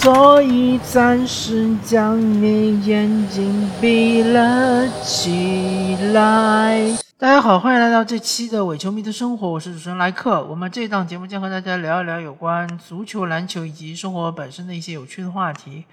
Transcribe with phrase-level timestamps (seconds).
[0.00, 6.96] 所以暂时将你眼睛闭了起来。
[7.18, 10.44] 大家好，欢迎来到这期的伪球迷的生活，我是主持人莱克。
[10.44, 15.84] 我们这档节目将和大家聊一聊有关足球、篮球以及生活本身的一些有趣的话题。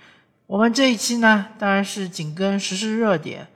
[0.45, 3.47] 我们这一期呢，当然是紧跟时事热点，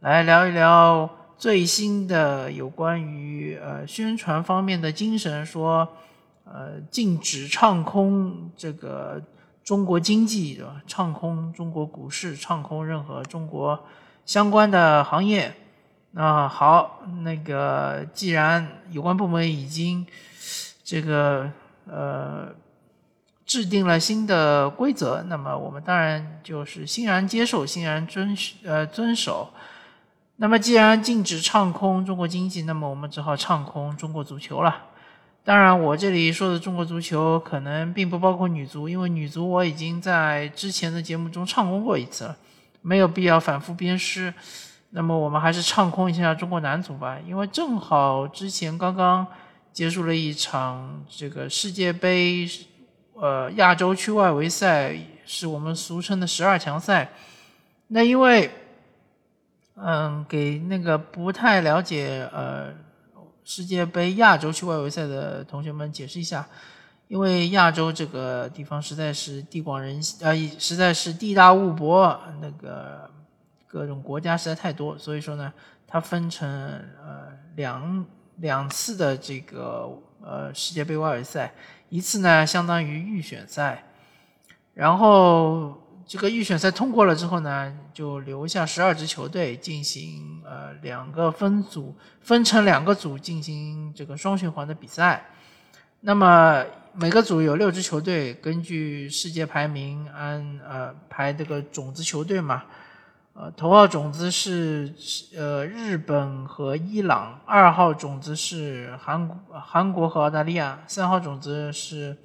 [0.00, 5.88] 来聊一聊最新的有关于呃宣传方面的精神，说
[6.44, 9.22] 呃禁止唱空这个。
[9.66, 10.80] 中国经济对吧？
[10.86, 13.84] 唱空中国股市，唱空任何中国
[14.24, 15.56] 相关的行业。
[16.12, 20.06] 那好，那个既然有关部门已经
[20.84, 21.50] 这个
[21.84, 22.54] 呃
[23.44, 29.50] 制定了新的规则，那么我们当然就是欣然接受，欣然遵呃遵守。
[30.36, 34.84] 那么既然禁止唱空中国经济，那么我们只好唱空中国足球了。
[35.46, 42.36] 当然，我这里说的中国足球可能并不包括女足，因为女足我已经在之前的节目中唱空过一次了，
[42.82, 44.34] 没有必要反复鞭尸。
[44.90, 49.24] 那么我们还是唱空一下中国男足吧，因为正好之前刚刚
[49.72, 52.44] 结束了一场这个世界杯，
[53.14, 57.08] 呃，亚洲区外围赛，是我们俗称的十二强赛。
[57.86, 58.50] 那因为，
[59.76, 62.84] 嗯，给那个不太了解，呃。
[63.46, 66.46] 世界杯亚洲区外围赛的同学们解释一下，
[67.06, 73.08] 因为亚洲这个地方实在是地广人呃，实在是地大物博，那个
[73.68, 75.52] 各种国家实在太多，所以说呢，
[75.86, 78.04] 它分成呃两
[78.38, 81.54] 两次的这个呃世界杯外围赛，
[81.88, 83.84] 一次呢相当于预选赛，
[84.74, 85.85] 然后。
[86.08, 95.24] 这个预选赛通过了之后呢，就留下十二支球队进行呃两个分组，分成两个组进行这个双循环的比赛。
[96.02, 102.62] 那么每个组有六支球队，根据世界排名按呃排这个种子球队嘛，
[103.34, 104.94] 呃头号种子是
[105.36, 112.16] 呃日本和伊朗，二号种子是韩国韩国和澳大利亚，三号种子是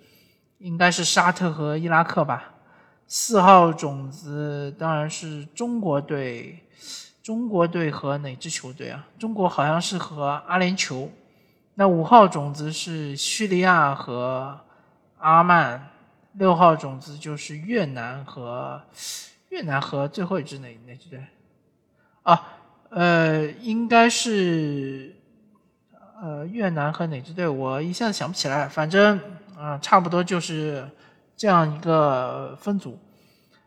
[0.60, 2.54] 应该是沙特和伊拉克吧。
[3.14, 6.58] 四号种子当然是中国队，
[7.22, 9.06] 中国队和哪支球队啊？
[9.20, 11.10] 中国好像是和阿联酋。
[11.74, 14.58] 那五号种子是叙利亚和
[15.18, 15.90] 阿曼，
[16.36, 18.82] 六号种子就是越南和
[19.50, 21.22] 越南和最后一支哪哪支队？
[22.24, 22.48] 啊，
[22.92, 25.14] 呃，应该是
[26.22, 27.46] 呃越南和哪支队？
[27.46, 29.20] 我一下子想不起来，反正
[29.60, 30.88] 啊，差不多就是。
[31.42, 33.00] 这样一个分组，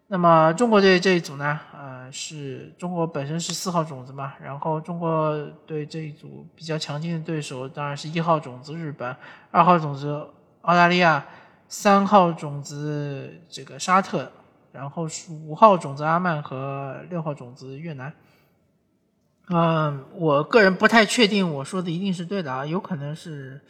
[0.06, 1.58] 那么中国队这一组呢？
[1.76, 5.36] 呃，是中国本身是四号种子嘛，然后中国
[5.66, 9.16] 队这一组比较强劲的对手当然是一号种子日本，
[9.50, 10.24] 二号种子
[10.62, 11.26] 澳大利亚，
[11.66, 14.30] 三号种子这个沙特，
[14.70, 18.12] 然后是五号种子阿曼和六号种子越南。
[19.48, 23.60] 嗯，我个人不太确定我说的一定是对的啊，有可能是。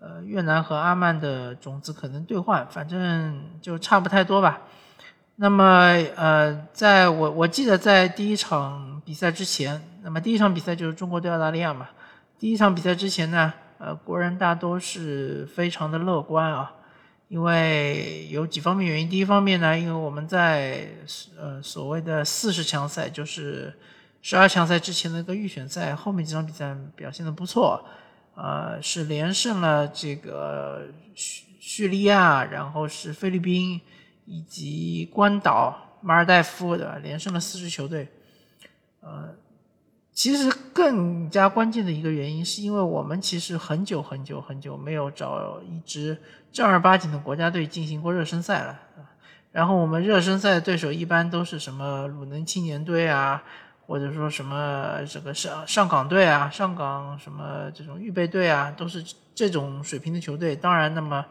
[0.00, 4.60] 呃，越南和阿曼的种子可能兑换，反正就差不太多吧。
[5.36, 5.64] 那么，
[6.16, 11.88] 呃，在我我记得在第一场比赛之前，那么第一场比赛就是中国对澳大利亚嘛。
[12.38, 16.72] 第一场比赛之前呢，呃，国人大多是非常的乐观啊，
[17.28, 19.08] 因为有几方面原因。
[19.08, 20.88] 第一方面呢，因为我们在
[21.36, 23.76] 呃所谓的四十强赛，就是
[24.22, 27.84] 十二强赛之前的一个预选赛，后面几场比赛表现的不错。
[28.40, 33.80] 呃，是连胜了这个叙叙利亚，然后是菲律宾
[34.26, 38.06] 以及关岛、马尔代夫的，连胜了四支球队。
[39.00, 39.34] 呃，
[40.12, 46.16] 其实更加关键的一个原因，是因为我们其实很久很久很久没有找一支
[46.52, 48.80] 正儿八经的国家队进行过热身赛了。
[49.50, 53.42] 然后我们热身赛的对手一般都是什么鲁能青年队啊。
[53.88, 59.02] 或者说什么这个上上港队啊，上港什么这种预备队啊，都是
[59.34, 60.54] 这种水平的球队。
[60.54, 61.24] 当然，那么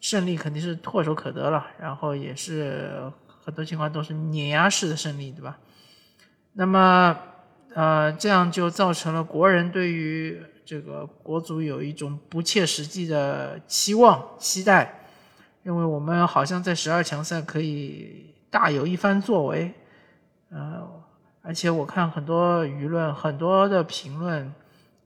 [0.00, 3.08] 胜利肯定是唾手可得了，然后也是
[3.44, 5.56] 很多情况都是碾压式的胜利，对吧？
[6.54, 7.16] 那么
[7.72, 15.06] 呃，这样就造成了国人对于这个国足有一种不切实际的期望、期待，
[15.62, 19.72] 认为我们好像在十二强赛可以大有一番作为，
[20.50, 21.00] 呃。
[21.42, 24.52] 而且我看很多舆论、很多的评论，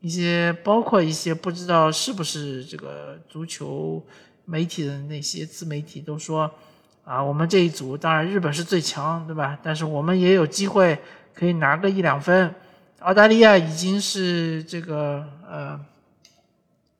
[0.01, 4.05] 一些包括一些不知道是不是这个足球
[4.45, 6.51] 媒体的那些自媒体都说，
[7.05, 9.59] 啊，我们这一组当然日本是最强，对吧？
[9.63, 10.99] 但是我们也有机会
[11.35, 12.55] 可以拿个一两分。
[13.01, 15.81] 澳大利亚已经是这个呃，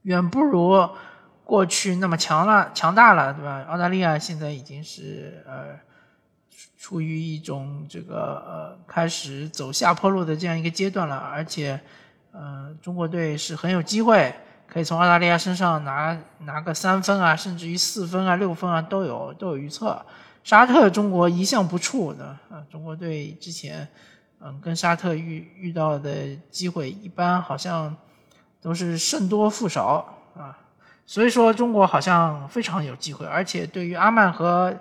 [0.03, 0.89] 远不如
[1.45, 3.65] 过去那么强了、强大了，对吧？
[3.69, 5.79] 澳大利亚现在已经是呃
[6.79, 11.81] 处于一种这个呃开始走下坡路的这样一个阶段了，而且
[12.33, 14.33] 呃中国队是很有机会
[14.69, 20.01] 可以从澳大利亚身上拿拿个三分啊，甚至于四分啊、六分啊都有都有预测。
[20.45, 23.89] 沙特中国一向不怵的啊，中国队之前
[24.39, 27.97] 嗯跟沙特遇遇到的机会一般好像
[28.63, 30.07] 都是胜多负少
[30.37, 30.57] 啊，
[31.05, 34.73] 所以说中国好像非常有机会，而且对于阿曼和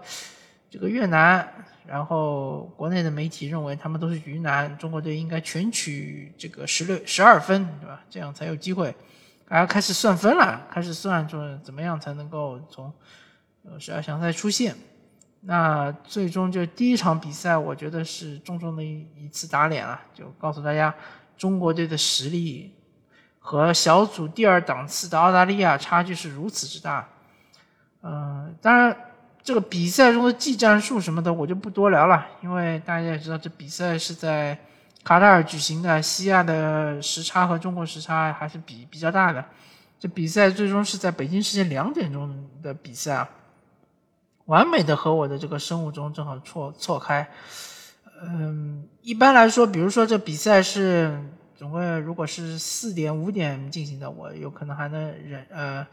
[0.75, 1.47] 这个越南，
[1.87, 8.01] 然后国内的媒体认为他们都是鱼腩，中国队应该全取这个十六十二分，对吧？
[8.09, 8.93] 这样才有机会，
[9.47, 12.93] 大家开始算分了，开始算说怎么样才能够从
[13.79, 14.75] 十二强赛出线。
[15.39, 19.97] 那最终就第一场比赛，我觉得是重重的一一次打脸了！
[20.13, 20.93] 就告诉大家，
[21.37, 22.75] 中国队的实力
[23.39, 27.07] 和小组第二档次的澳大利亚差距是如此之大。
[28.01, 28.93] 嗯，当然
[29.45, 34.57] 这个比赛中的技战术什么的我就不多聊了，因为大家也知道这比赛是在
[35.03, 39.45] 卡塔尔举行的，西亚的时差和中国时差还是比比较大的。
[39.99, 43.29] 这比赛最终是在北京时间两点钟的比赛。
[44.45, 47.27] 完美的和我的这个生物钟正好错错开，
[48.21, 51.19] 嗯，一般来说，比如说这比赛是
[51.55, 55.85] 总归如果是四点五点进行的，我有可能还能忍呃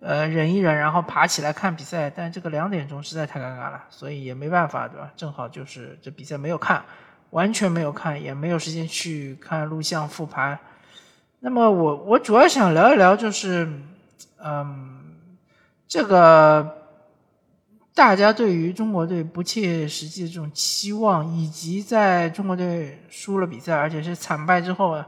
[0.00, 2.10] 呃忍一忍，然后爬起来看比赛。
[2.10, 5.10] 但这个两点钟实在太尴尬了，所以也没办法，对吧？
[5.16, 6.82] 正好就是这比赛没有看，
[7.30, 10.58] 完全没有看，也没有时间去看录像复盘。
[11.40, 13.70] 那么我我主要想聊一聊，就是
[14.42, 15.16] 嗯
[15.86, 16.74] 这个。
[17.94, 25.04] 大家对于中国队不切实际的这种期望，以及在中国队输了比赛，而且是惨败之后，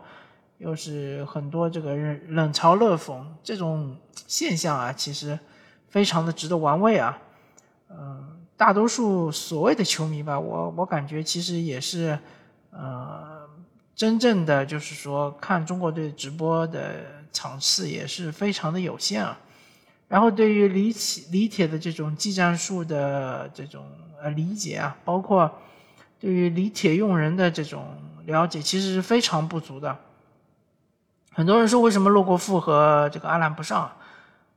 [0.60, 1.96] 又是很多这个
[2.28, 3.96] 冷嘲热讽这种
[4.26, 5.38] 现象啊，其实
[5.88, 7.18] 非常的值得玩味啊。
[7.88, 12.18] 嗯，大多数所谓的球迷吧，我我感觉其实也是，
[12.72, 13.48] 呃，
[13.96, 19.40] 真正的就是说看中国队直播的场次也是非常的有限啊。
[20.08, 23.86] 然后对于李铁李铁的这种技战术的这种
[24.22, 25.50] 呃理解啊，包括
[26.18, 27.96] 对于李铁用人的这种
[28.26, 29.96] 了解，其实是非常不足的。
[31.40, 33.90] 很多人说为什么洛国富和这个阿兰不上？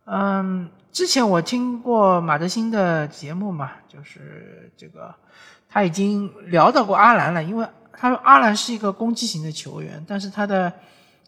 [0.03, 5.15] 嗯，之前我听过马德兴的节目嘛，就是这个
[5.69, 10.73] 他已经聊到过阿兰了，因为他说阿兰是一个攻击型的球员，但是他的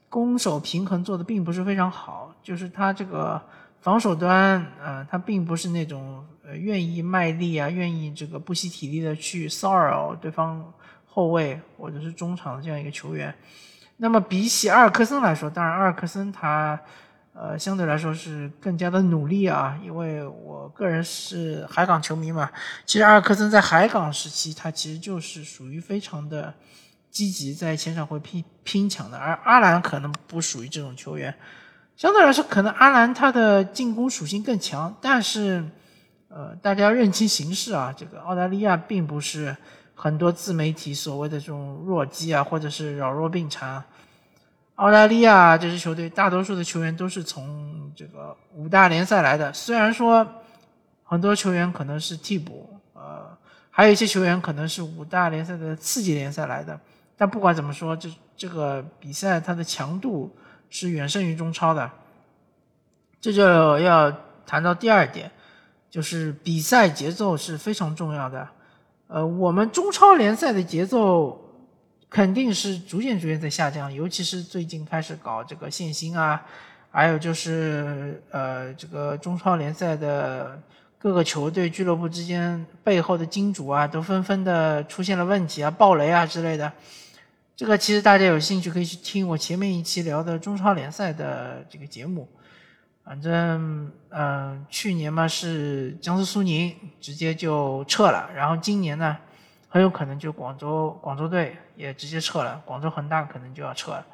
[0.10, 3.42] 攻守平衡做的并不是非常好，就是他这个。
[3.80, 10.74] 防守端，呃，他并不是那种呃愿意卖力啊，愿意这个不惜体力的去骚扰对方
[11.06, 13.32] 后卫或者是中场的这样一个球员。
[13.98, 16.80] 那么比起阿尔克森来说，当然阿尔克森他
[17.34, 22.50] 呃相对来说是更加的努力啊，因为我个人是海港球迷嘛。
[22.86, 26.54] 其实阿尔克森在海港时期，他其实就是属于非常的
[27.10, 31.34] 积极，在前场会拼拼抢的，而阿兰可能不属于这种球员。
[31.96, 35.64] 相对来说，可能阿兰他的进攻属性更强，但是，
[36.28, 37.94] 呃，大家认清形势啊。
[37.96, 39.56] 这个澳大利亚并不是
[39.96, 43.84] 很多自媒体所谓的这种弱鸡啊，或者是老弱病残。
[44.76, 50.28] 澳大利亚这支球队大多数的球员都是从这个五大联赛来的，虽然说
[51.04, 53.36] 很多球员可能是替补，呃，
[53.72, 56.80] 还有一些球员可能是五大联赛的次级联赛来的，
[57.18, 60.36] 但不管怎么说，这这个比赛它的强度。
[60.68, 61.90] 是远胜于中超的，
[63.22, 64.12] 这就要
[64.46, 65.32] 谈到第二点，
[65.90, 68.46] 就是比赛节奏是非常重要的。
[69.08, 71.40] 呃，我们中超联赛的节奏
[72.10, 76.44] 肯定是逐渐逐渐在下降，尤其是最近开始搞这个限薪啊，
[76.90, 80.60] 还有就是呃，这个中超联赛的
[80.98, 86.72] 各个球队俱乐部之间背后的金主啊，都纷纷的出现了问题啊，爆雷啊之类的。
[87.56, 92.28] 这个其实大家有兴趣可以去听我前面一期聊的中超联赛的这个节目。
[93.06, 99.16] 反正嗯，去年嘛是江苏苏宁直接就撤了，然后今年呢
[99.70, 104.06] 很有可能就广州广州队也直接撤了，广州恒大可能就要撤了。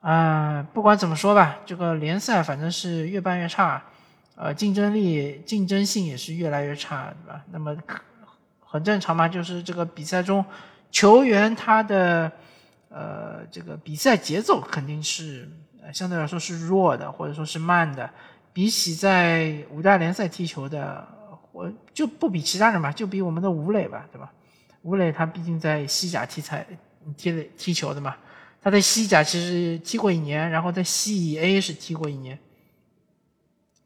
[0.00, 3.82] 啊，不管怎么说吧，这个联赛反正是越办越差，
[4.34, 7.42] 呃，竞争力竞争性也是越来越差，对吧？
[7.52, 7.76] 那么
[8.60, 10.44] 很正常嘛，就是这个比赛中
[10.90, 12.30] 球员他的。
[12.90, 15.46] 呃，这个比赛节奏肯定是
[15.92, 18.08] 相对来说是弱的，或者说是慢的。
[18.52, 21.06] 比起在五大联赛踢球的，
[21.52, 24.32] 我就不比其他人吧，就比我们的吴磊吧，对吧？
[24.82, 26.66] 吴磊他毕竟在西甲踢才
[27.16, 28.16] 踢的踢球的嘛，
[28.60, 32.38] 他在西甲其实踢过一年，然后在西乙 A 是踢过一年。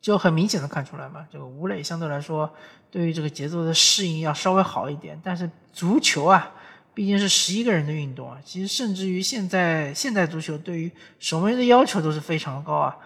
[0.00, 2.52] 就很明显的看出来嘛，这个吴磊相对来说
[2.90, 6.50] 对于这个节奏的适应要稍微好一点，但是足球啊，
[6.94, 12.96] 毕竟是十一个人的运动啊，其实甚至于现在现代足球对于守门员的要求都是非常高啊，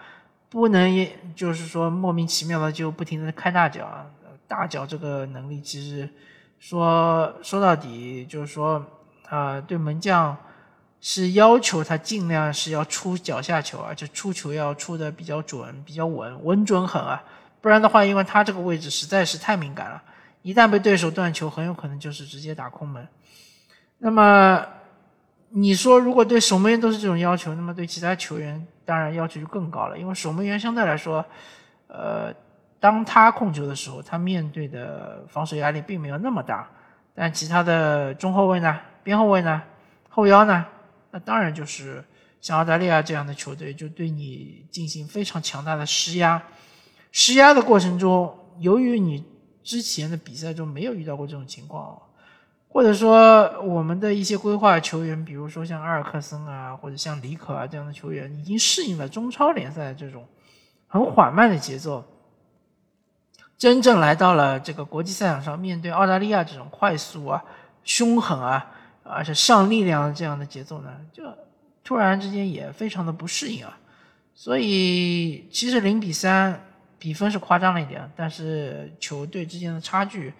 [0.49, 4.05] 不能也就是说莫名其妙的就不停的开大脚啊，
[4.47, 6.09] 大脚这个能力其实
[6.59, 8.85] 说说到底就是说
[9.29, 10.37] 啊，对门将。
[10.99, 17.23] 是要求他尽量是要出脚下球，而且出球要出的比较准、比较稳、稳准狠啊，
[17.61, 20.01] 不然的话，因为他这个位置实在是太敏感了，
[20.41, 23.07] 一旦被对手断球，很有可能就是直接打空门。
[23.99, 24.65] 那么
[25.49, 31.25] 你说，如果对守门员都是这种要求，那么对其他球员当然要求就更高了，因为守门员相对来说，
[31.87, 32.33] 呃，
[32.79, 36.69] 当他控球的时候，他面对的防守压力并没有那么大，
[37.15, 39.63] 但其他的中后卫呢、边后卫呢、
[40.09, 40.65] 后腰呢？
[41.09, 42.03] 那当然就是
[42.39, 46.43] 像澳大利亚这样的球队，就对你进行非常强大的施压。
[47.11, 49.25] 施压的过程中，由于你
[49.63, 51.97] 之前的比赛中没有遇到过这种情况，
[52.69, 60.27] 或者说我们的一些规划球员，比如说像阿尔克森啊，或者像里可啊这样的球员，已经适应了中超联赛这种
[60.87, 62.05] 很缓慢的节奏，
[63.57, 67.43] 真正来到了这个国际赛场上，面对澳大利亚这种快速啊、
[67.83, 68.73] 凶狠啊。
[69.09, 71.23] 而且上力量这样的节奏呢，就
[71.81, 73.79] 突然之间也非常的不适应啊。
[74.35, 76.61] 所以其实零比三
[76.99, 80.33] 比分是夸张了一点，但是球队之间的差距，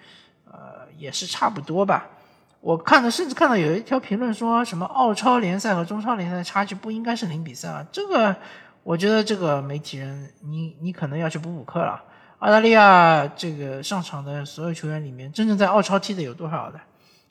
[0.52, 2.10] 呃，也是差不多吧。
[2.60, 7.86] 我看的甚至看到有一条评论说什么澳超联赛和中超联赛的差距不应该是零比三啊。
[7.92, 8.36] 这个
[8.84, 12.04] 我觉得这个媒体人你你可能要去补补课了。
[12.40, 16.80] 澳大利亚这个上场的所有球员里面，真正在澳超踢的有多少的？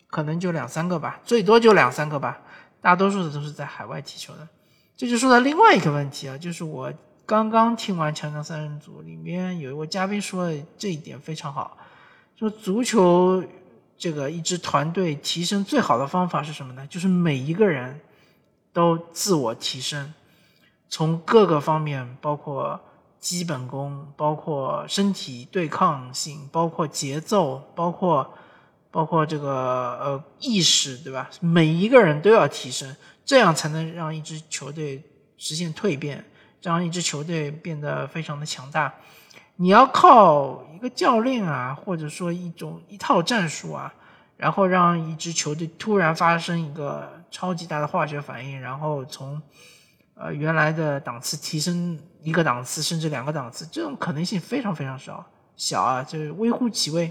[0.08, 2.38] 可能就两三个吧，最多就两三个吧，
[2.80, 4.48] 大多数的都是在海外踢球的。
[4.96, 6.92] 这就说到另外一个问题啊，就是我
[7.24, 11.76] 刚刚听完强强三人组里面有一位嘉宾说的这一点非常好，
[12.36, 13.44] 说足球
[13.98, 16.86] 这个一支团队提升最好的方法是什么呢？
[16.86, 18.00] 就是每一个人
[18.72, 20.14] 都自我提升，
[20.88, 22.80] 从各个方面，包括
[23.18, 28.32] 基本功，包括身体对抗性，包括节奏，包括。
[28.88, 29.50] 包括这个
[30.00, 31.28] 呃意识，对吧？
[31.40, 35.02] 每一个人都要提升，这样才能让一支球队
[35.36, 36.24] 实现蜕变，
[36.62, 38.94] 让一支球队变得非常的强大。
[39.56, 43.92] 你要靠一个教练啊，或者说一种一套战术啊，
[44.36, 49.40] 然后让一支球队突然发生一个超级大的化学反应，然后从
[50.14, 55.24] 呃原来的档次提升一个档次，甚至两个档次，这种可能性非常非常少，
[55.56, 57.10] 小啊，就是微乎其微。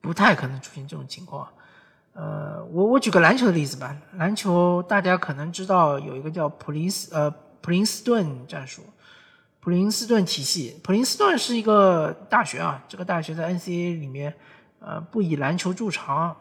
[0.00, 1.48] 不太可能出现这种情况，
[2.12, 3.96] 呃，我我举个篮球的例子吧。
[4.16, 7.30] 篮球大家可能知道有一个叫普林斯呃
[7.62, 8.82] 普林斯顿战术，
[9.64, 10.78] 普林斯顿体系。
[10.82, 14.34] 普林斯顿是一个大学啊，这个大学在 NCAA 里面
[14.78, 16.36] 呃不以篮球著称，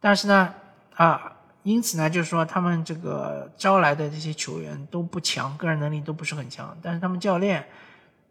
[0.00, 0.52] 但是呢
[0.96, 1.32] 啊，
[1.62, 7.64] 因此呢就是说他们这个招来的这些球员都不强，个人能力都不是很强，但是他们教练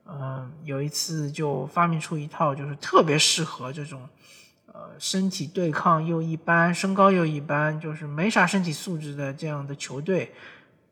[0.05, 4.01] 嗯有一次就发明出一套就是特别适合这种。
[4.73, 10.35] 呃，身体对抗又一般，身高又一般，就是没啥身体素质的这样的球队，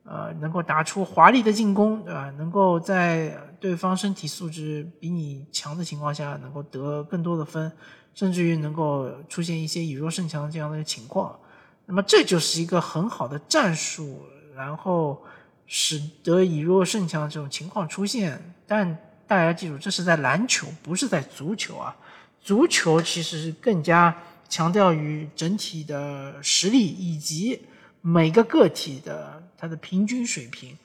[0.04, 2.30] 呃，能够打出华丽的进攻，对吧？
[2.38, 7.72] 能够在对方身体素质比你强的情况下，能够得更多的分，
[8.14, 11.40] 甚至于能够出现一些以弱胜强这样的情况。
[11.86, 14.22] 那么这就是一个很好的战术，
[14.56, 15.22] 然后
[15.68, 18.54] 使得以弱胜强这种情况出现。
[18.68, 21.96] 但大家记住，这是在篮球，不是在足球啊。
[22.42, 24.14] 足球其实是更加
[24.50, 27.62] 强调于整体的实力以及
[28.06, 30.78] 每个个体的他的平均水平。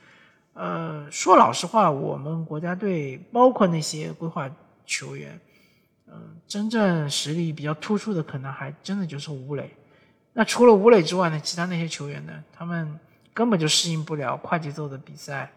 [0.54, 4.48] 呃，说老实话，我们国家队包括那些规划
[4.87, 5.38] 球员，
[6.06, 9.75] 嗯，真正实力比较突出的，可能还真的就是吴磊。
[10.32, 12.98] 那除了吴磊之外呢，其他那些球员呢，他们
[13.34, 15.50] 根本就适应不了快节奏的比赛。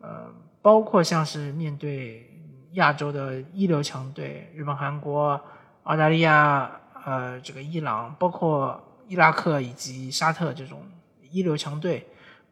[0.00, 2.26] 呃，包括像是面对。
[2.74, 5.40] 亚洲的一流强队，日本、韩国、
[5.82, 6.70] 澳大利亚，
[7.04, 8.80] 呃，这个伊朗，包括
[9.10, 10.84] 伊拉克以及沙特这种
[11.32, 12.06] 一流强队，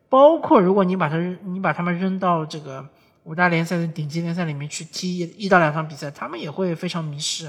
[0.08, 2.84] 包括如果你把他你把他们扔到这个
[3.22, 7.48] 五大联赛的顶级联赛里面去踢一到两场比赛，他们也会非常迷失，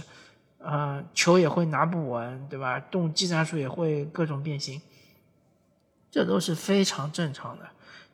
[0.59, 2.79] 呃，球也会拿不稳，对吧？
[2.79, 4.79] 动技战术也会各种变形，
[6.11, 7.65] 这都是非常正常的。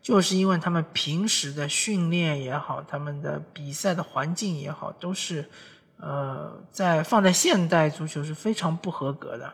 [0.02, 5.50] 就是因为他们平时的训练也好，他们的比赛的环境也好，都是，
[5.98, 9.54] 呃，在放在现代足球是非常不合格的。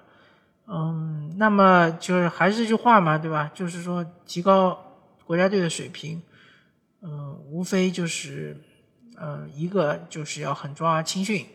[0.68, 3.52] 嗯，那么就是还是这句话嘛，对吧？
[3.54, 4.78] 就是说提高
[5.26, 6.22] 国家队的水平，
[7.02, 8.56] 嗯，无非就是
[9.18, 11.46] 呃，一个就是要狠抓青训，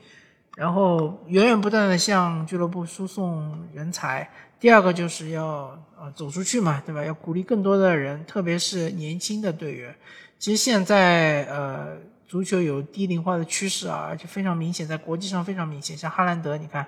[0.56, 4.30] 然后源源不断的向俱乐部输送人才。
[4.58, 7.04] 第二个就是要呃走出去嘛，对吧？
[7.04, 9.94] 要鼓励更多的人，特别是年轻的队员。
[10.38, 11.96] 其实现在呃
[12.26, 15.96] 足球有低龄化的趋势啊，而且非常明显，在国际上非常明显。
[15.96, 16.86] 像哈兰德，你看，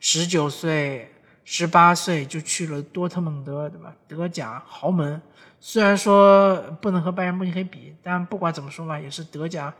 [0.00, 1.12] 十九岁、
[1.44, 3.94] 十八岁就去了多特蒙德，对吧？
[4.08, 5.20] 德甲豪门，
[5.60, 9.72] 虽然说不能和拜仁慕尼黑比，但不管怎么说嘛，也是德甲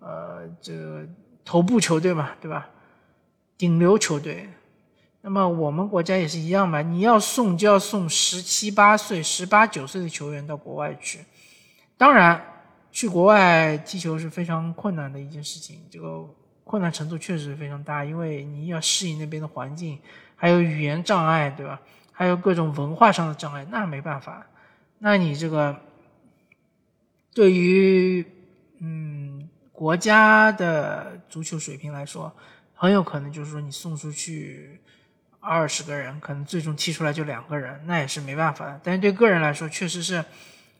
[0.00, 1.06] 呃这个
[1.44, 2.68] 头部球队嘛，对吧？
[3.56, 4.48] 顶流球队。
[5.20, 11.20] 那么我们国家也是一样嘛，你要送就要送十七八岁、十八九岁的球员到国外去。
[11.96, 12.40] 当然，
[12.92, 16.24] 去国外踢球是非常困难的一件事情，这个
[16.62, 19.98] 困难程度确实非常大，因为你要适应那边的环境，
[20.38, 21.78] 还有语言障碍，对吧？
[22.10, 24.46] 还有各种文化上的障碍，那没办法。
[24.98, 25.76] 那你这个
[27.34, 28.24] 对于
[28.78, 32.34] 嗯国家的足球水平来说，
[32.74, 34.80] 很有可能就是说你送出去。
[35.40, 38.80] 二十个人可能最终踢出来就两个人，那也是没办法的。
[38.82, 40.22] 但是对个人来说，确实是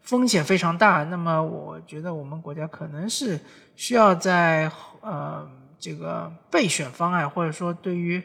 [0.03, 1.05] 风险非常大。
[1.05, 3.39] 那么我觉得我们国家可能是
[3.77, 5.49] 需要在呃
[5.79, 8.21] 这个备选方案，或者说对于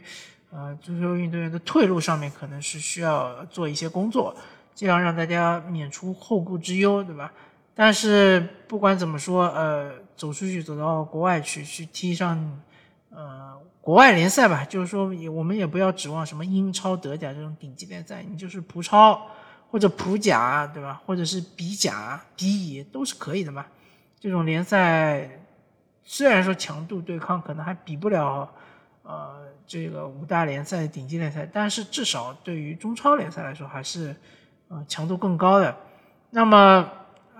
[0.53, 4.35] 呃足球运动员的退路上面，可能是需要做一些工作，
[4.75, 7.31] 这样让大家免除后顾之忧，对吧？
[7.73, 12.61] 但是不管怎么说，呃，走出去走到国外去去踢上
[13.09, 13.51] 呃。
[13.83, 19.27] 国外联赛吧，就是说，也我们也不要指望什么英超、德甲这种顶级联赛，你就是葡超
[19.69, 21.01] 或者葡甲，对吧？
[21.05, 23.65] 或者是比甲、比乙都是可以的嘛。
[24.21, 25.29] 这种联赛
[26.01, 28.49] 虽然说强度对抗可能还比不了
[29.03, 34.15] 呃这个五大联赛顶级联赛，但是至少对于中超联赛来说还是
[34.67, 35.77] 呃强度更高的。
[36.31, 36.89] 那么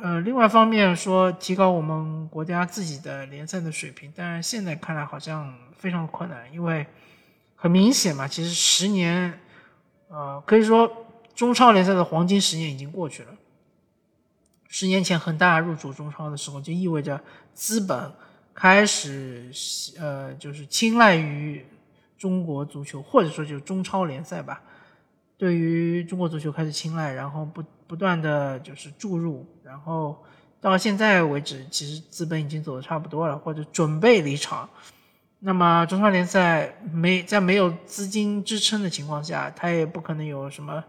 [0.02, 5.54] 呃，另外一方面说提高我们国家自己的联赛的水平，但是现在看来好像。
[5.84, 6.88] 非常困难，因为
[7.58, 9.38] 很明显嘛，其实十年，
[10.08, 10.90] 呃，可以说
[11.36, 13.30] 中超联赛的黄金十年已经过去了。
[14.70, 17.22] 十年前恒大入主中超的时候，就意味着
[17.54, 18.10] 资本
[18.54, 19.52] 开始
[20.00, 21.66] 呃，就是青睐于
[22.18, 24.62] 中国足球，或者说就中超联赛吧，
[25.38, 30.24] 对于中国足球开始青睐，然后不不断的就是注入，然后
[30.62, 34.70] 到现在为止，其实资本已经走的差不多了，或者准备离场。
[35.40, 40.82] 那么中超联赛没在没有资金支撑的情况下，它也不可能有什么，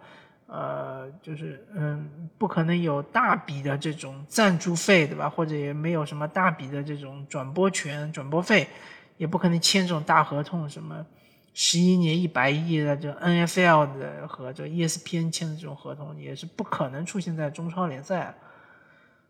[0.47, 5.29] 呃，就是嗯，不可能有大笔的这种赞助费，对吧？
[5.29, 8.69] 或者也没有什么大笔的这种转播权、转播费，
[9.17, 11.05] 也不可能签这种大合同，什么
[11.53, 18.35] 十一年一百亿的这 NFL 的和这 ESPN 签的这种合同，也是不可能出现在中超联赛。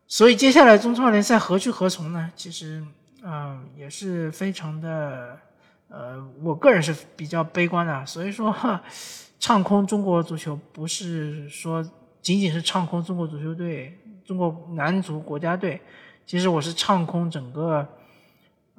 [0.06, 2.30] 所以接下来中超联赛何去何从呢？
[2.36, 2.84] 其实。
[3.26, 5.38] 嗯，也是非常的，
[5.88, 8.54] 呃，我个人是比较悲观的，所以说
[9.44, 11.84] 唱空中国足球不是说
[12.22, 15.78] 仅仅是唱空中国足球队、中国男足国家队，
[16.24, 17.86] 其实我是唱空整个，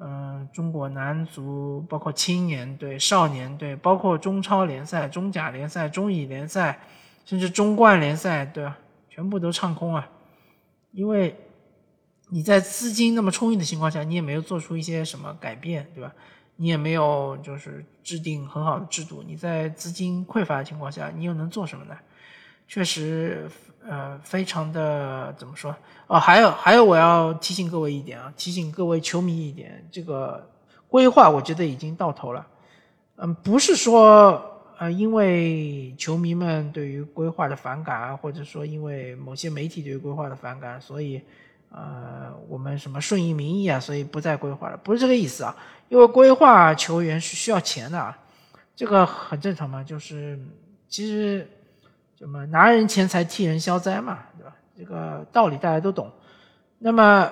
[0.00, 6.80] 嗯，中国男足，包括青年队、少年队，包括中超联赛、中甲联赛、中乙联赛，
[7.24, 8.76] 甚至中冠联赛，对吧？
[9.08, 10.08] 全部都唱空啊，
[10.90, 11.36] 因为。
[12.30, 16.12] 你在资金那么充裕的情况下，你也没有做出一些什么改变，对吧？
[16.56, 19.22] 你也没有就是制定很好的制度。
[19.26, 21.94] 你在资金匮乏的情况下，你又能做什么呢？
[22.66, 23.48] 确实，
[23.86, 25.76] 呃，非常的怎么说？
[26.06, 30.50] 哦，还有还有，我要提醒各位一点啊，提醒各位球迷一点，这个
[30.88, 32.46] 规划我觉得已经到头了。
[33.16, 34.42] 嗯，不是说
[34.78, 41.22] 呃，因为球迷们对于规划的反感，或者说因为某些媒体对于规划的反感，所以。
[41.70, 45.54] 呃，我们什么顺应民意啊，所以不再规划了，不是这个意思啊。
[45.88, 48.16] 因为规划球员是需要钱的啊，
[48.74, 49.84] 这个很正常嘛。
[49.84, 50.38] 就是
[50.88, 51.48] 其实
[52.18, 54.56] 什么拿人钱财替人消灾嘛，对吧？
[54.76, 56.10] 这个道理大家都懂。
[56.78, 57.30] 那么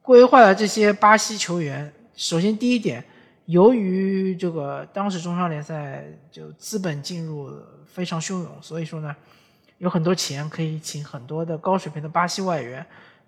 [0.00, 3.04] 规划的这些巴西球员，首先第一点，
[3.46, 7.50] 由于这个当时中超联赛就资本进入
[7.86, 9.14] 非常汹涌，所以说呢，
[9.78, 12.84] 有很多钱可以请很多的高水平的巴西外援。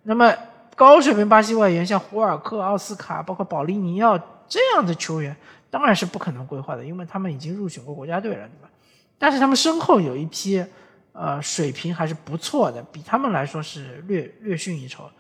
[0.08, 0.32] 那么
[0.76, 4.16] 高水平巴西外援像胡尔克、奥斯卡，包括保利尼奥
[4.46, 5.36] 这样的球员，
[5.68, 8.70] 当然是不可能规划的，因为他们已经入选过国家队了，对吧？
[9.18, 10.64] 但是他们身后有一批，
[11.12, 15.10] 呃，水平还是不错的，比他们来说是略略逊一筹，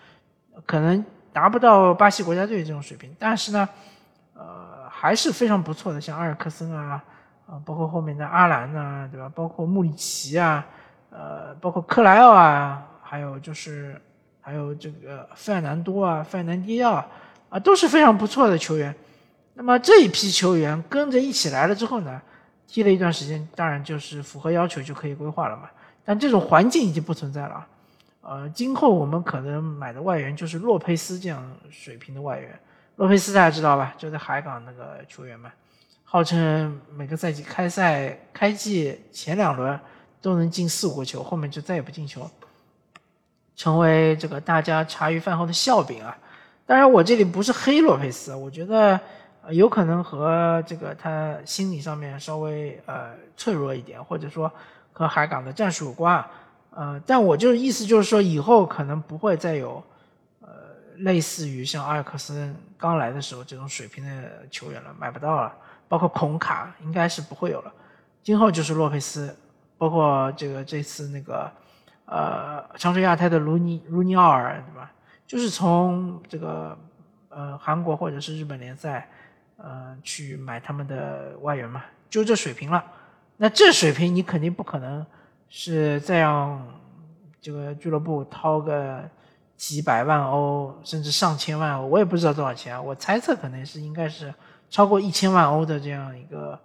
[0.64, 3.68] 可能达不到巴西国家队这种水平，但是呢，
[4.34, 7.02] 呃，还是非常不错的，像阿尔克森啊，
[7.48, 9.28] 啊，包括后面的阿兰呐，对吧？
[9.34, 10.64] 包括穆里奇啊，
[11.10, 14.00] 呃，包括克莱奥啊，还有就是。
[14.46, 17.04] 还有这个费尔南多啊，费尔南迪奥，
[17.48, 18.94] 啊，都是非常不错的球员。
[19.54, 22.22] 那么这一批球员跟着一起来了之后呢，
[22.68, 25.68] 踢了一段时间，当然就是符合要求就可以规划了嘛。
[26.04, 27.66] 但这种环境已经不存在了，
[28.20, 32.56] 呃，今后我们可能买的外援就是洛佩斯这样水平的外援。
[32.94, 33.92] 洛佩斯大家知道吧？
[33.98, 35.50] 就在海港那个球员嘛，
[36.04, 39.76] 号称每个赛季开赛开季前两轮
[40.22, 42.30] 都能进四五个球，后面就再也不进球，
[43.56, 46.16] 成为这个大家茶余饭后的笑柄啊。
[46.64, 49.00] 当然，我这里不是黑洛佩斯，我觉得
[49.50, 54.50] 有可能和这个他心理上面稍微呃脆弱一点，或者说
[54.92, 56.24] 和海港的战术有关。
[56.70, 59.82] 呃，但我就是意思就是说，以后可能不会再有
[60.40, 60.48] 呃。
[61.00, 65.52] 类似于像阿尔克森刚来的时候这种水平的球员了，买不到了。
[65.88, 67.72] 包括孔卡应该是不会有了。
[68.22, 69.36] 今后就是洛佩斯，
[69.76, 71.52] 包括这个这次那个
[72.06, 74.90] 呃长春亚泰的卢尼卢尼奥尔，对吧？
[75.26, 76.76] 就是从这个
[77.28, 79.08] 呃韩国或者是日本联赛
[79.56, 82.82] 呃去买他们的外援嘛，就这水平了。
[83.36, 85.04] 那这水平你肯定不可能
[85.48, 86.66] 是再让
[87.40, 89.02] 这个俱乐部掏个。
[89.56, 92.84] 几百万欧，甚至上千万欧，我也不知道多少钱。
[92.84, 94.30] 我猜测可能是应该是
[94.68, 96.60] 超过一千万欧的这样一个，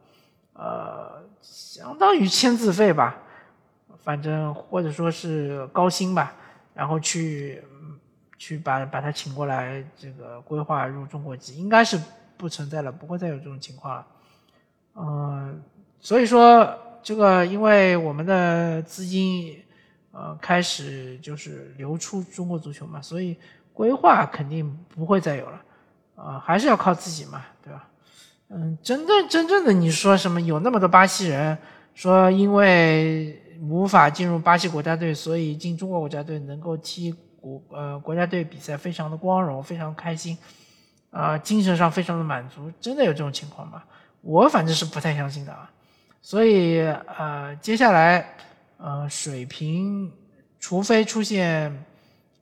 [0.52, 3.16] 呃，相当于签字费吧，
[4.04, 6.34] 反正或者说是高薪吧，
[6.74, 7.64] 然后去
[8.38, 12.00] 去把把他请过来，这个规划入中国籍，应该是
[12.38, 14.08] 不存在了，不会再有这种情况了。
[14.96, 15.64] 嗯，
[16.00, 19.62] 所以说这个，因为我们的资金。
[20.14, 23.38] 呃，开始就是流出中国足球嘛，所以
[23.72, 25.62] 规划肯定不会再有了，
[26.16, 27.88] 啊，还是要靠自己嘛，对吧？
[28.50, 31.58] 嗯，真正真正的你说什么有那么多巴西人
[31.96, 40.38] 说因为无法进入巴西国家队，所以进中国国家队能够踢国呃国家队比赛非常的光荣，非常开心，
[41.12, 43.84] 啊，精神上非常的满足，真的有这种情况吗？
[44.21, 45.71] 我反正是不太相信的啊，
[46.21, 46.82] 所以
[47.17, 48.36] 呃，接下来。
[48.84, 50.12] 呃，水平，
[50.60, 51.86] 除非出现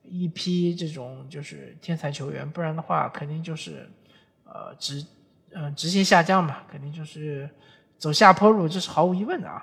[0.04, 3.86] 一批这种就是天才球员，不然的话，肯定就是
[4.44, 5.04] 呃直
[5.52, 7.46] 呃直线下降嘛，肯定就是
[7.98, 9.62] 走下坡路，这是毫无疑问的啊。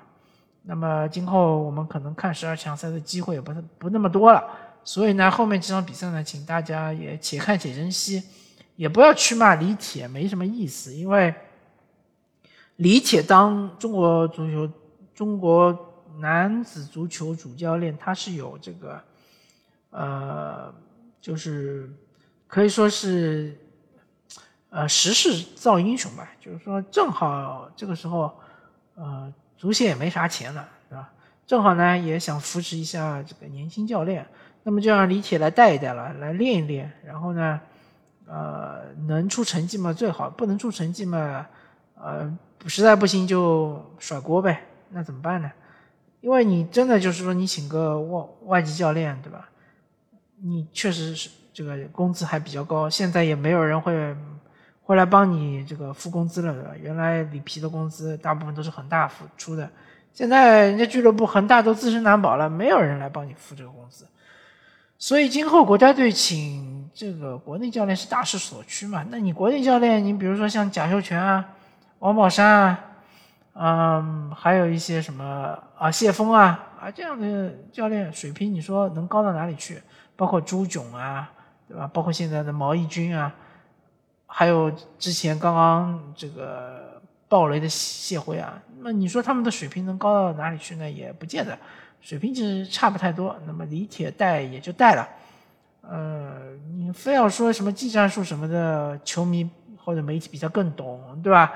[0.68, 4.44] 那么今后我们可能看十二强赛的机会也不是不那么多了，
[4.84, 8.22] 所以呢，后面几场比赛呢，请大家也且看且珍惜，
[8.76, 11.34] 也不要去骂李铁，没什么意思，因为
[12.76, 14.70] 李铁当中国足球
[15.14, 15.86] 中国。
[16.20, 19.00] 男子足球主教练，他是有这个，
[19.90, 20.74] 呃，
[21.20, 21.88] 就是
[22.48, 23.56] 可以说是，
[24.68, 26.28] 呃，时势造英雄吧。
[26.40, 28.34] 就是说，正好这个时候，
[28.96, 31.12] 呃，足协也没啥钱了，是吧？
[31.46, 34.24] 正好呢，也想扶持一下这个年轻教练，
[34.62, 36.90] 那么就让李铁来带一带了，来练一练。
[37.04, 37.60] 然后呢，
[38.26, 41.46] 呃，能出成绩嘛最好，不能出成绩嘛，
[41.96, 44.62] 呃，实在不行就甩锅呗。
[44.90, 45.50] 那怎么办呢？
[46.20, 49.48] 因为你真的就是说，你请个外外籍教练，对吧？
[50.40, 53.92] 你确实是这个工资还比较高，现在也没有人会
[54.88, 56.70] 会来帮你这个付工资了，对吧？
[56.80, 59.68] 原来里皮的工资大部分都是恒大付出的，
[60.14, 64.06] 现在人家俱乐部恒大都自身难保了，没有人来帮你付这个工资，
[64.96, 69.04] 所以今后国家队请这个国内教练是大势所趋嘛？
[69.10, 71.44] 那你国内教练，你比如说像贾秀全啊、
[71.98, 72.84] 王宝山啊。
[73.60, 79.82] 嗯，还有一些什么啊，谢峰啊啊这样的教练水平，你说能高到哪里去？
[80.14, 81.28] 包括朱炯啊，
[81.66, 81.90] 对吧？
[81.92, 83.34] 包括现在的毛义军啊，
[84.30, 90.88] 还有之前刚刚这个爆雷的谢辉啊，那你说他们的水平能高到哪里去呢？
[90.88, 91.58] 也不见得，
[92.00, 93.34] 水平其实差不太多。
[93.46, 95.08] 那么李铁带也就带了，
[95.82, 96.36] 呃，
[96.76, 101.52] 你非要说什么技战术什么的，球迷或者媒体比较更懂，对吧？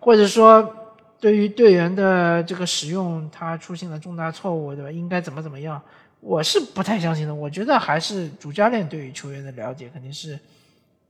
[0.00, 0.82] 或者说。
[1.18, 4.90] 对于队员的这个使用，他出现了重大错误，对吧？
[4.90, 5.80] 应该怎么怎么样？
[6.20, 7.34] 我是不太相信的。
[7.34, 10.38] 我觉得还是主教练对于球员的了解肯定是，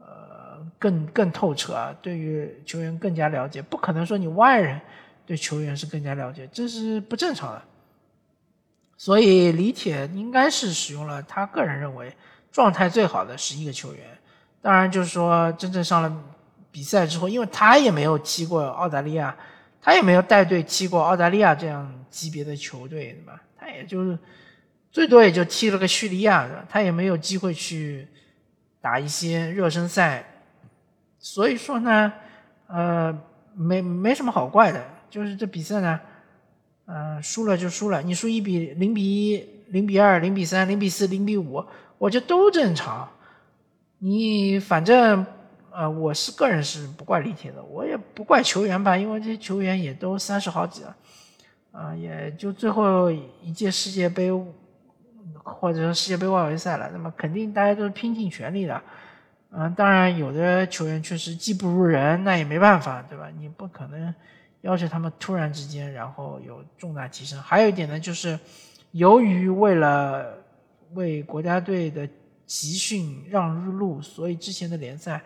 [0.07, 1.93] 呃，更更透彻啊。
[2.01, 4.81] 对于球员更加了解，不可能说你外人
[5.27, 7.63] 对球员是更加了解，这是不正常的。
[8.97, 12.15] 所以李铁应该是使用了他个人认为
[12.53, 14.03] 状态最好的十一个球员。
[14.63, 16.25] 当然，就是说真正上了
[16.71, 19.37] 比赛之后，因为他也没有踢过澳大利亚。
[19.79, 23.41] 他也没有带队踢过澳大利亚这样级别的球队，对吧？
[23.57, 24.19] 他也就是
[24.91, 28.09] 最多也就踢了个叙利亚，他也没有机会去
[28.87, 30.25] 打一些热身赛。
[31.19, 32.13] 所以说呢，
[32.69, 33.13] 呃，
[33.55, 36.01] 没没什么好怪的，就是这比赛呢，
[36.85, 41.65] 呃，输了就输了，你输一比零比一、零比二、零比三、零比四、零比五，
[41.99, 43.09] 我觉得都正常。
[43.99, 45.27] 你反正。
[45.79, 50.97] 呃，我是个人是不怪李铁的，我也不怪球员吧，因为这些球员也都三十好几了，
[51.71, 54.31] 啊，也就最后一届世界杯
[55.43, 58.83] 或者说世界杯外围赛了，那么肯定大家都是拼尽全力的，
[59.51, 63.29] 嗯，当然有的球员确实技不如人，那也没办法，对吧？
[63.39, 64.15] 你不可能
[64.63, 67.41] 要求他们突然之间然后有重大提升。
[67.41, 68.39] 还有一点呢，就是
[68.93, 70.35] 由于为了
[70.95, 72.09] 为国家队的
[72.45, 75.21] 集训让路，所以之前的联赛。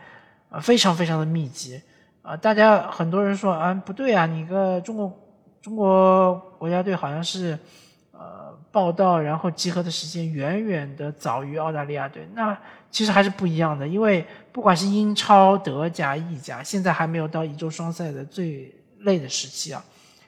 [0.53, 1.81] 啊，非常非常的密集，
[2.23, 5.17] 啊，大家很多人说啊，不对啊，你个中国
[5.63, 7.57] 中国国家队好像是，
[8.21, 12.55] 呃，报道然后集合的时间远远的早于澳大利亚队，那
[12.91, 19.83] 其实还是不一样的，因为不管是英超、德甲、意甲，现在还没有到一周双赛的最累的时期啊，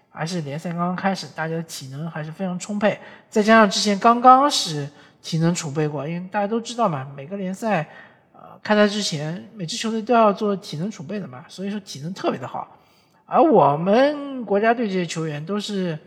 [0.09, 4.89] 还是联赛刚刚开始，大家的体能还是非常充沛，再加上之前刚刚是
[5.21, 7.87] 体能储备过，因为大家都知道嘛，每个联赛
[8.33, 8.59] 呃。
[8.63, 12.79] 开赛之前，每支球队都要做体能储备的嘛，所以说体能特别的好。
[13.27, 15.99] 而我们国家队这些球员都是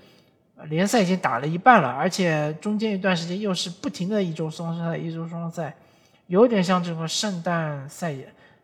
[0.70, 5.76] 联赛已经打了一半了，而且中间一段时间又是不停的一周双赛，一周双赛，
[6.28, 8.16] 有点像这个圣诞赛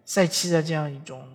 [0.06, 1.26] 赛期的这样一种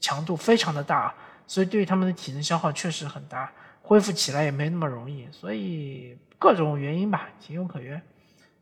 [0.00, 1.14] 强度非常的大，
[1.46, 8.00] 所以对于他们的体能消耗确实很大，恢复起来也没那么容易，所以各种原因吧，情有可原。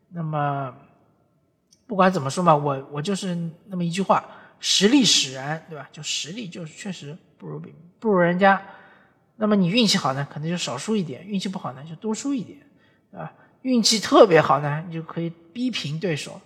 [0.09, 0.73] 那么。
[1.87, 4.23] 不管怎么说嘛，我我就是那么一句话，
[4.59, 5.89] 实力使然，对吧？
[5.91, 8.61] 就实力就是确实不如比不如人家，
[9.41, 12.59] 那么你运气好呢，可能就少输一点；运气不好呢，就多输一点，
[13.13, 16.41] 啊，运气特别好呢，你就可以逼平对手，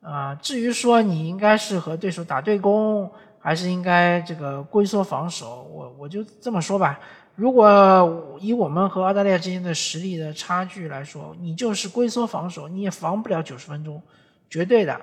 [0.00, 7.00] 啊，至于说你应该是和对手打对攻，还是应该这个龟缩防守，我我就这么说吧，
[7.34, 14.00] 如果以我们和澳大利亚之间的实力的差距来说，你就是龟缩防守，你也防不了九十分钟。
[14.48, 15.00] 绝对的，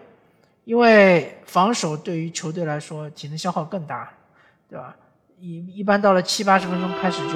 [0.64, 4.10] 因为防守对于球队来说体能消耗更大，
[4.70, 4.96] 对吧？
[5.42, 7.34] 一一般到了七八十分钟开始就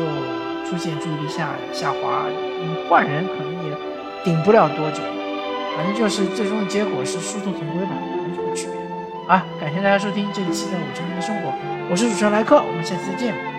[0.70, 2.26] 出现注意力下下滑，
[2.60, 3.78] 你换人可能也
[4.26, 5.02] 顶不了多久，
[5.78, 7.92] 反正就是最终的结果是殊途同归吧，
[8.28, 9.34] 没什么区别。
[9.34, 11.50] 啊，感谢大家收听这一期的《五球迷的生活》，
[11.90, 13.53] 我是主持人莱克，我们下次再见。